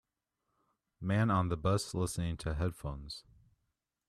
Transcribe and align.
Man 0.99 1.29
on 1.29 1.49
the 1.49 1.55
bus 1.57 1.93
listening 1.93 2.35
to 2.37 2.55
headphones. 2.55 3.23